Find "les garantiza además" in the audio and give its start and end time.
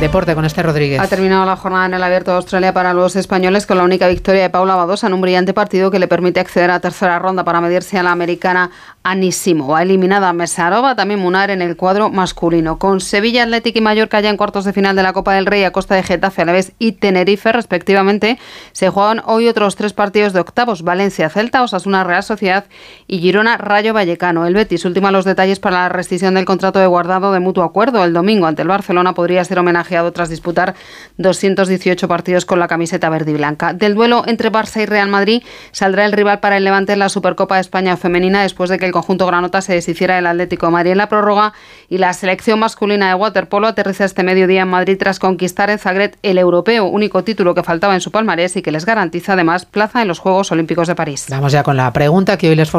48.72-49.64